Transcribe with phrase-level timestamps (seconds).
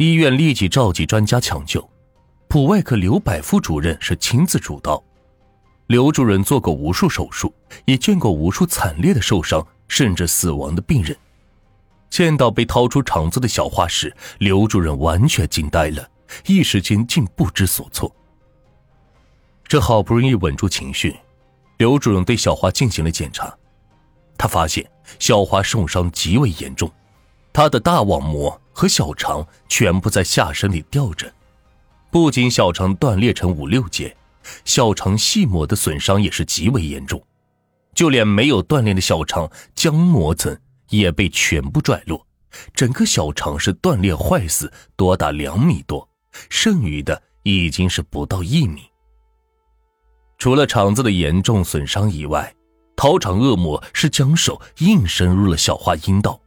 [0.00, 1.86] 医院立即召集专家抢救，
[2.48, 5.04] 普外科刘百富主任是亲自主刀。
[5.88, 7.52] 刘主任做过无数手术，
[7.84, 11.14] 也见过无数惨烈的受伤甚至死亡的病人。
[12.08, 16.08] 见到被掏出肠子的小花时，刘主任完全惊呆了，
[16.46, 18.10] 一时间竟不知所措。
[19.68, 21.14] 这好不容易稳住情绪，
[21.76, 23.54] 刘主任对小花进行了检查，
[24.38, 26.90] 他发现小花受伤极为严重，
[27.52, 31.32] 她的大网膜和小肠全部在下身里吊着，
[32.10, 34.16] 不仅小肠断裂成五六节。
[34.64, 37.22] 小肠细膜的损伤也是极为严重，
[37.94, 40.56] 就连没有断裂的小肠浆膜层
[40.88, 42.26] 也被全部拽落，
[42.74, 46.08] 整个小肠是断裂坏死，多达两米多，
[46.48, 48.82] 剩余的已经是不到一米。
[50.38, 52.52] 除了肠子的严重损伤以外，
[52.96, 56.39] 掏肠恶魔是将手硬伸入了小花阴道，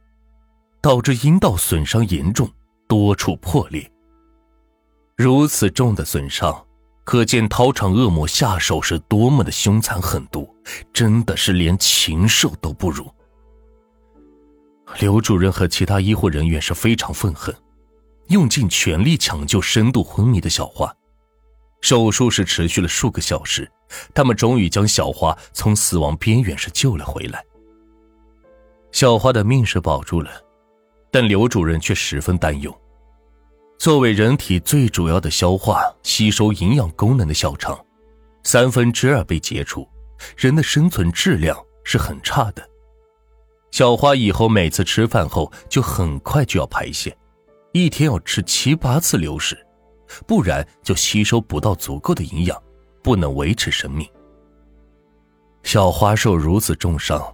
[0.84, 2.46] 导致阴道损伤严重，
[2.86, 3.90] 多处破裂。
[5.16, 6.54] 如此重的损伤。
[7.04, 10.54] 可见掏肠恶魔下手是多么的凶残狠毒，
[10.92, 13.10] 真的是连禽兽都不如。
[15.00, 17.54] 刘主任和其他医护人员是非常愤恨，
[18.28, 20.94] 用尽全力抢救深度昏迷的小花。
[21.80, 23.70] 手术是持续了数个小时，
[24.14, 27.42] 他们终于将小花从死亡边缘是救了回来。
[28.92, 30.30] 小花的命是保住了，
[31.14, 32.76] 但刘主任却十分担忧。
[33.78, 37.78] 作为人体最主要的消化、吸收营养功能的小肠，
[38.42, 39.88] 三分之二被截除，
[40.36, 42.68] 人的生存质量是很差的。
[43.70, 47.16] 小花以后每次吃饭后就很快就要排泄，
[47.70, 49.56] 一天要吃七八次流食，
[50.26, 52.60] 不然就吸收不到足够的营养，
[53.04, 54.04] 不能维持生命。
[55.62, 57.24] 小花受如此重伤，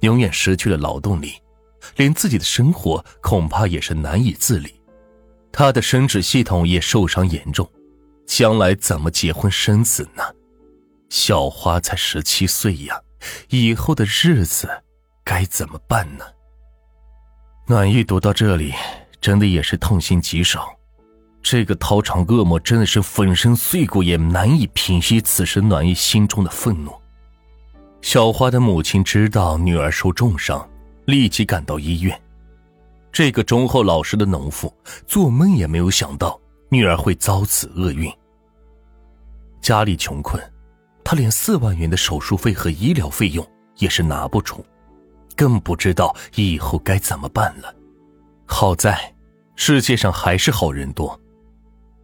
[0.00, 1.34] 永远失去了劳动力，
[1.96, 4.74] 连自己的生活恐怕也是难以自理。
[5.52, 7.68] 他的生殖系统也受伤严重，
[8.26, 10.22] 将来怎么结婚生子呢？
[11.08, 13.00] 小花才十七岁呀，
[13.48, 14.68] 以后的日子
[15.24, 16.24] 该怎么办呢？
[17.66, 18.72] 暖玉读到这里，
[19.20, 20.60] 真的也是痛心疾首。
[21.42, 26.92] 这个掏肠恶魔真的是粉身碎骨也难以平息此时暖玉心中的愤怒。
[28.02, 30.68] 小花的母亲知道女儿受重伤，
[31.10, 32.18] 立即赶到医院。
[33.12, 34.72] 这个忠厚老实的农妇
[35.06, 38.10] 做梦也没有想到女儿会遭此厄运。
[39.60, 40.40] 家里穷困，
[41.02, 43.44] 她连四万元的手术费和医疗费用
[43.78, 44.64] 也是拿不出，
[45.36, 47.74] 更不知道以后该怎么办了。
[48.46, 49.12] 好在，
[49.56, 51.18] 世界上还是好人多。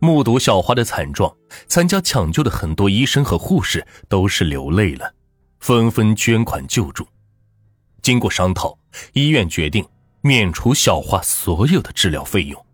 [0.01, 1.35] 目睹小花的惨状，
[1.69, 5.15] 参加抢救的很多医生和护士都是流泪了，
[5.61, 7.07] 纷纷捐款救助。
[8.03, 8.77] 经过商讨，
[9.13, 9.87] 医院决定。
[10.23, 12.67] 免除小花所有的治疗费用，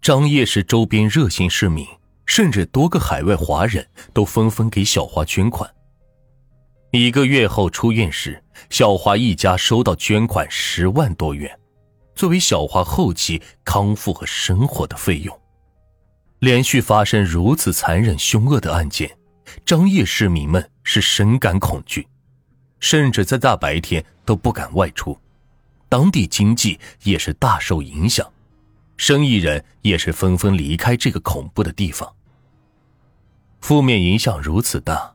[0.00, 1.86] 张掖市周边热心市民，
[2.24, 5.70] 甚至多个海外华人都纷纷给小花捐款。
[6.92, 11.54] 一个月后出院时，小花一家收到捐款十万多元，
[12.14, 15.40] 作为小花后期康复和生活的费用。
[16.38, 19.14] 连续发生如此残忍凶恶的案件，
[19.66, 22.08] 张掖市民们是深感恐惧，
[22.80, 25.14] 甚至在大白天都不敢外出。
[25.88, 28.30] 当地经济也是大受影响，
[28.96, 32.12] 生意人也是纷纷离开这个恐怖的地方。
[33.60, 35.14] 负面影响如此大，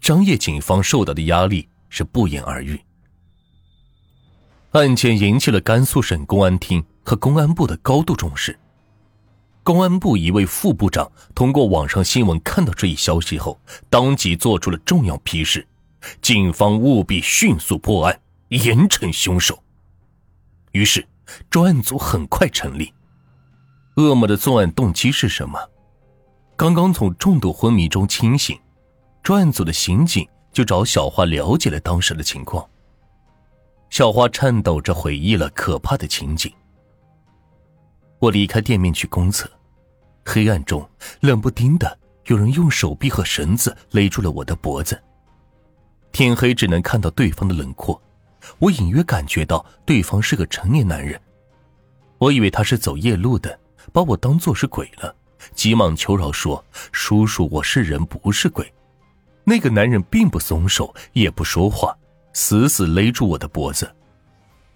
[0.00, 2.80] 张掖警方受到的压力是不言而喻。
[4.70, 8.58] 案件引起了甘肃省公安厅和公安部的高度重视。
[9.62, 13.58] 公安部一位副部长通过网上新闻看到这一消息后，
[13.88, 15.66] 当即做出了重要批示：
[16.20, 19.63] 警方务必迅速破案，严惩凶手。
[20.74, 21.06] 于是，
[21.48, 22.92] 专案组很快成立。
[23.96, 25.56] 恶魔的作案动机是什么？
[26.56, 28.58] 刚刚从重度昏迷中清醒，
[29.22, 32.68] 专案组的刑警就找小花了解了当时的情况。
[33.88, 36.52] 小花颤抖着回忆了可怕的情景：
[38.18, 39.48] 我离开店面去公厕，
[40.24, 40.84] 黑暗中
[41.20, 41.96] 冷不丁的
[42.26, 45.00] 有人用手臂和绳子勒住了我的脖子。
[46.10, 48.00] 天黑，只能看到对方的轮廓。
[48.58, 51.20] 我隐约感觉到对方是个成年男人，
[52.18, 53.58] 我以为他是走夜路的，
[53.92, 55.14] 把我当做是鬼了，
[55.54, 58.72] 急忙求饶说：“叔叔，我是人，不是鬼。”
[59.44, 61.96] 那个男人并不松手，也不说话，
[62.32, 63.94] 死死勒住我的脖子。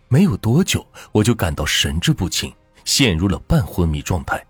[0.08, 2.52] 没有多久，我就感到神志不清，
[2.84, 4.44] 陷入了半昏迷状态。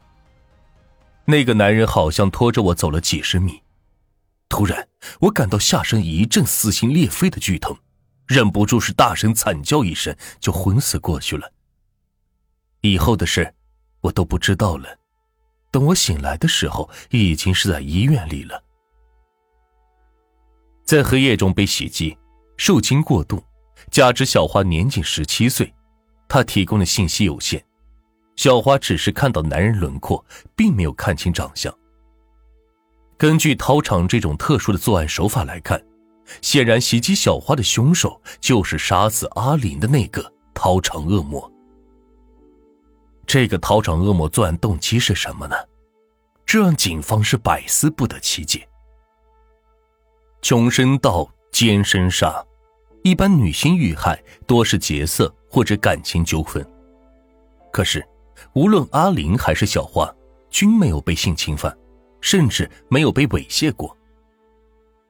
[1.25, 3.63] 那个男人好像拖着我走了几十米，
[4.49, 4.89] 突然，
[5.21, 7.77] 我感到下身一阵撕心裂肺的剧痛。
[8.29, 11.51] 忍不住是大声惨叫一声，就昏死过去了。
[12.83, 13.55] 以后的事，
[14.03, 14.87] 我都不知道了。
[15.71, 18.63] 等我醒来的时候，已经是在医院里了。
[20.85, 22.17] 在黑夜中被袭击，
[22.59, 23.43] 受惊过度，
[23.91, 25.73] 加之小花年仅十七岁，
[26.29, 27.65] 她提供的信息有限，
[28.37, 30.23] 小花只是看到男人轮廓，
[30.55, 31.75] 并没有看清长相。
[33.17, 35.83] 根据操场这种特殊的作案手法来看，
[36.43, 41.51] 显然袭击小花的凶手就是杀死阿林的那个操场恶魔。
[43.27, 45.57] 这个操场恶魔作案动机是什么呢？
[46.47, 48.67] 这让警方是百思不得其解。
[50.41, 52.45] 穷身盗，奸身杀，
[53.03, 56.67] 一般女性遇害多是劫色或者感情纠纷，
[57.73, 58.07] 可是
[58.55, 60.11] 无论阿林还是小花，
[60.49, 61.77] 均没有被性侵犯。
[62.21, 63.97] 甚至没有被猥亵过。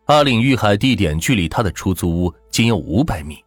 [0.08, 3.44] 阿岭遇害地点距离他的出租屋仅有五百米，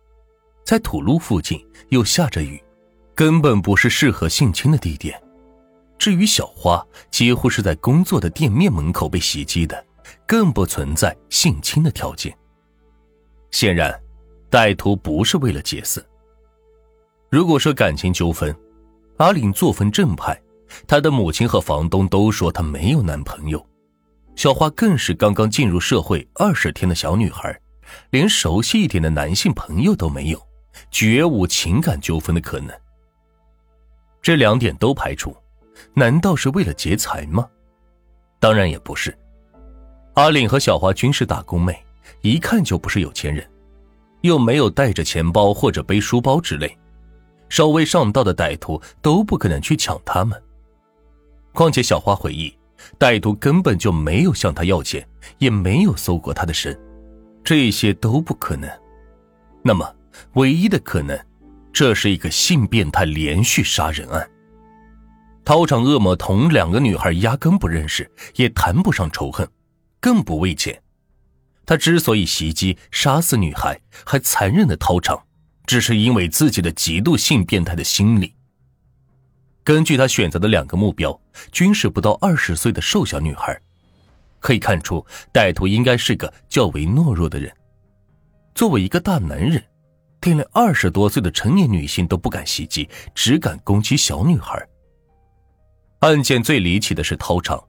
[0.64, 1.60] 在土路附近，
[1.90, 2.64] 又下着雨，
[3.16, 5.20] 根本不是适合性侵的地点。
[5.98, 9.84] 至于小花，几乎是在工作的店面门口被袭击的，
[10.28, 12.32] 更不存在性侵的条件。
[13.50, 14.00] 显然，
[14.52, 16.00] 歹徒不是为了劫色。
[17.32, 18.56] 如果说感情纠纷，
[19.18, 20.40] 阿岭作风正派。
[20.88, 23.66] 他的母亲和房东都说他没有男朋友，
[24.36, 27.60] 小花更是刚刚进入社会二十天的小女孩，
[28.10, 30.42] 连熟悉一点的男性朋友都没有，
[30.90, 32.76] 绝无情感纠纷的可能。
[34.22, 35.36] 这两点都排除，
[35.94, 37.48] 难道是为了劫财吗？
[38.40, 39.16] 当然也不是。
[40.14, 41.84] 阿岭和小花均是打工妹，
[42.22, 43.48] 一看就不是有钱人，
[44.22, 46.76] 又没有带着钱包或者背书包之类，
[47.50, 50.42] 稍微上道的歹徒都不可能去抢他们。
[51.54, 52.54] 况且，小花回忆，
[53.00, 55.08] 歹徒根本就没有向他要钱，
[55.38, 56.78] 也没有搜过他的身，
[57.44, 58.70] 这些都不可能。
[59.64, 59.96] 那么，
[60.34, 61.20] 唯一的可能，
[61.72, 64.30] 这是一个性变态连续杀人案。
[65.44, 69.46] 操场恶魔同两个女孩压根不认识，也谈不上仇恨，
[70.00, 70.82] 更不为钱。
[71.66, 75.22] 他之所以袭击、杀死女孩，还残忍的掏场，
[75.66, 78.34] 只是因为自己的极度性变态的心理。
[79.64, 81.20] 根据他选择的两个目标，
[81.52, 83.60] 均是不到二十岁的瘦小女孩，
[84.40, 87.52] 可以看出歹徒应该是个较为懦弱的人。
[88.56, 89.64] 作为一个大男人，
[90.22, 94.68] 连二十多岁的成年女性都不敢袭击，只敢攻击小女孩。
[96.00, 97.64] 案件最离奇的是掏肠，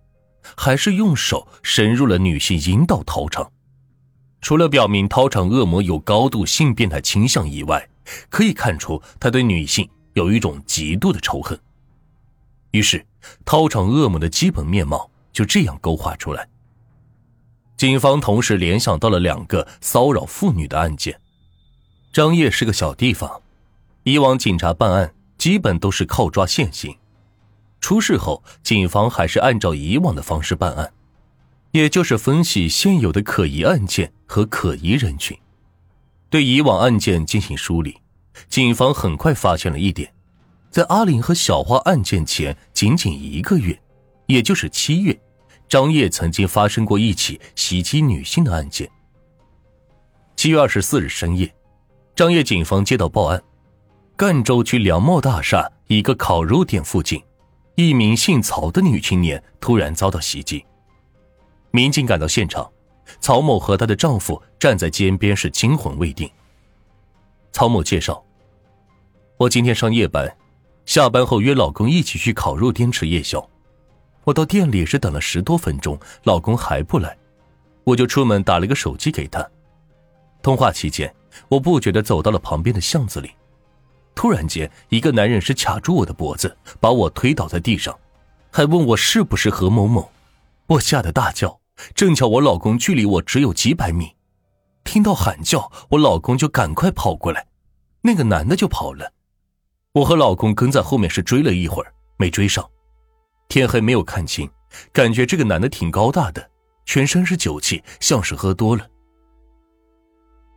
[0.57, 3.51] 还是用手深入了女性阴道掏肠。
[4.41, 7.87] 除了表明掏肠恶魔有高度性变态倾向以外，
[8.31, 11.59] 可以看出他对女性有一种极度的仇恨。
[12.73, 13.07] 于是，
[13.47, 16.49] 操场恶魔的基本面貌就这样勾画出来。
[17.77, 21.19] 警方同时联想到了两个骚扰妇女的案件。
[22.13, 23.43] 张掖是个小地方，
[24.03, 26.97] 以往警察办案基本都是靠抓现行。
[27.81, 30.93] 出事后，警方还是按照以往的方式办案，
[31.73, 35.37] 也就是分析现有的可疑案件和可疑人群，
[36.31, 37.99] 对以往案件进行梳理。
[38.49, 40.13] 警方很快发现了一点。
[40.73, 43.79] 在阿林和小花案件前仅仅一个月，
[44.25, 45.17] 也就是七月，
[45.69, 48.91] 张掖曾经发生过一起袭击女性的案件。
[50.35, 51.55] 七月二十四日深夜，
[52.17, 53.41] 张掖警方接到报案，
[54.17, 57.23] 赣州区良茂大厦一个烤肉店附近，
[57.75, 60.65] 一名姓曹的女青年突然遭到袭击。
[61.71, 62.67] 民警赶到现场，
[63.21, 66.31] 曹某和她的丈夫站在街边是惊魂未定。
[67.53, 68.25] 曹某介绍
[69.37, 70.35] ：“我今天上夜班。”
[70.85, 73.49] 下班后约老公一起去烤肉店吃夜宵，
[74.25, 77.17] 我到店里是等了十多分钟，老公还不来，
[77.85, 79.49] 我就出门打了个手机给他。
[80.43, 81.13] 通话期间，
[81.49, 83.31] 我不觉得走到了旁边的巷子里，
[84.15, 87.97] 突然间一个男人是卡住我的脖子，把我推倒在地上，
[88.51, 90.11] 还问我是不是何某某，
[90.67, 91.61] 我吓得大叫，
[91.95, 94.17] 正巧我老公距离我只有几百米，
[94.83, 97.47] 听到喊叫，我老公就赶快跑过来，
[98.03, 99.13] 那个男的就跑了。
[99.95, 102.67] 我和老公跟在后面是追了一会儿，没追上。
[103.49, 104.49] 天黑没有看清，
[104.91, 106.51] 感觉这个男的挺高大的，
[106.87, 108.89] 全身是酒气，像是喝多了。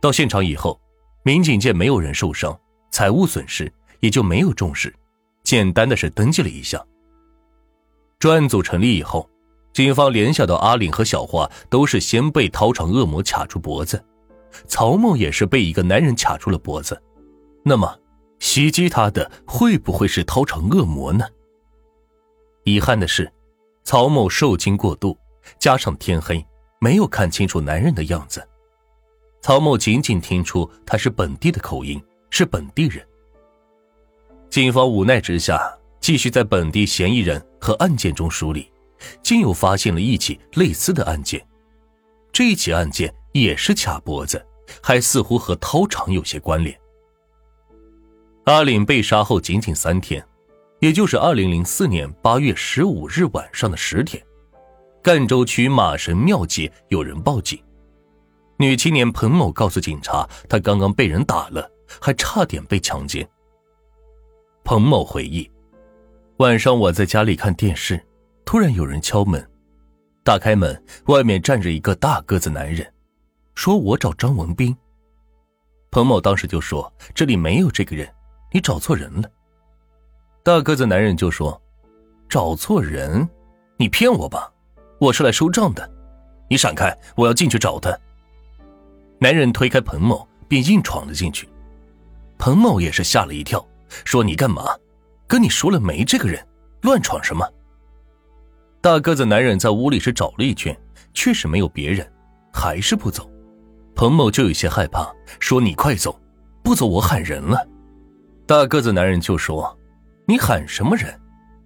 [0.00, 0.80] 到现场以后，
[1.22, 2.58] 民警见没有人受伤，
[2.90, 4.94] 财物损失也就没有重视，
[5.44, 6.82] 简单的是登记了一下。
[8.18, 9.28] 专案组成立以后，
[9.74, 14.02] 警方联想到阿岭和小花都是先被掏场恶魔卡住脖子，
[14.66, 16.98] 曹某也是被一个男人卡住了脖子，
[17.62, 17.94] 那么。
[18.38, 21.26] 袭击他的会不会是掏肠恶魔呢？
[22.64, 23.32] 遗憾的是，
[23.84, 25.16] 曹某受惊过度，
[25.58, 26.44] 加上天黑，
[26.80, 28.46] 没有看清楚男人的样子。
[29.40, 33.06] 曹某仅仅听出他是本地的口音，是本地人。
[34.50, 38.70] 警方无奈之下，继续在本地嫌疑人和案件中梳理，
[39.22, 41.44] 竟又发现了一起类似的案件。
[42.32, 44.44] 这起案件也是卡脖子，
[44.82, 46.78] 还似乎和掏肠有些关联。
[48.46, 50.24] 阿岭被杀后仅仅三天，
[50.78, 54.24] 也就是二零零四年八月十五日晚上的十点，
[55.02, 57.60] 赣州区马神庙街有人报警，
[58.56, 61.68] 女青年彭某告诉警察，她刚刚被人打了，
[62.00, 63.28] 还差点被强奸。
[64.62, 65.50] 彭某回忆，
[66.36, 68.00] 晚上我在家里看电视，
[68.44, 69.44] 突然有人敲门。
[70.22, 72.86] 打开门，外面站着一个大个子男人，
[73.56, 74.76] 说我找张文斌。
[75.90, 78.08] 彭某当时就说：“这里没有这个人，
[78.52, 79.30] 你找错人了。”
[80.42, 81.60] 大个子男人就说
[82.28, 83.28] ：“找错人？
[83.76, 84.50] 你骗我吧！
[84.98, 85.90] 我是来收账的，
[86.48, 87.96] 你闪开，我要进去找他。”
[89.18, 91.48] 男人推开彭某，便硬闯了进去。
[92.38, 93.66] 彭某也是吓了一跳，
[94.04, 94.64] 说：“你干嘛？
[95.26, 96.46] 跟你说了没这个人，
[96.82, 97.46] 乱闯什么？”
[98.80, 100.78] 大个子男人在屋里是找了一圈，
[101.12, 102.06] 确实没有别人，
[102.52, 103.28] 还是不走。
[103.94, 106.20] 彭某就有些害怕，说：“你快走，
[106.62, 107.66] 不走我喊人了。”
[108.46, 109.76] 大个子男人就说
[110.24, 111.20] ：“你喊什么人？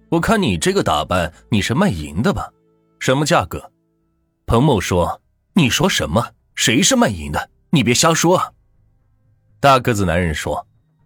[0.09, 2.51] 我看你这个打扮，你是卖淫的吧？
[2.97, 3.71] 什么价格？”
[4.47, 5.21] 彭某说
[5.53, 6.25] ：“你说什么？
[6.55, 7.51] 谁是卖淫的？
[7.69, 8.51] 你别瞎说啊！”
[9.61, 10.65] 大个子男人说：“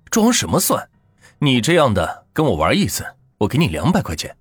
[0.09, 0.89] 装什么蒜？
[1.39, 3.05] 你这样的跟我玩一次，
[3.39, 4.33] 我给你两百块钱。”